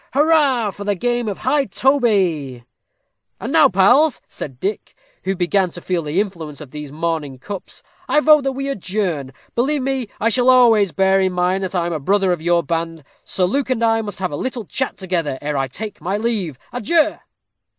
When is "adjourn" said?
8.67-9.31